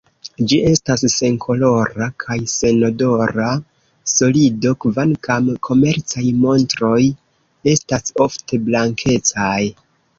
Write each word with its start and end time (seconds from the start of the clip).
Ĝi 0.51 0.57
estas 0.67 1.01
senkolora 1.15 2.07
kaj 2.23 2.37
senodora 2.53 3.51
solido, 4.15 4.75
kvankam 4.87 5.55
komercaj 5.71 6.27
montroj 6.43 6.99
estas 7.77 8.19
ofte 8.29 8.65
blankecaj. 8.69 9.57